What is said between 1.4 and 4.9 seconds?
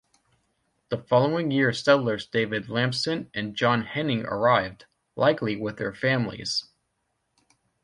year settlers David Lampson and John Henning arrived,